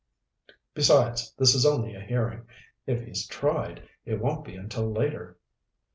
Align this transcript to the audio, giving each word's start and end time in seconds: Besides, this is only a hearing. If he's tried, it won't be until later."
Besides, 0.73 1.31
this 1.37 1.53
is 1.53 1.63
only 1.63 1.93
a 1.93 2.01
hearing. 2.01 2.47
If 2.87 3.03
he's 3.05 3.27
tried, 3.27 3.87
it 4.03 4.19
won't 4.19 4.43
be 4.43 4.55
until 4.55 4.91
later." 4.91 5.37